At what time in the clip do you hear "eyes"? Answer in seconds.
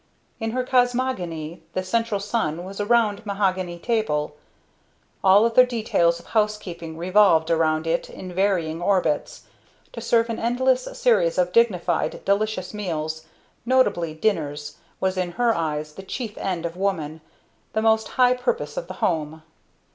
15.53-15.93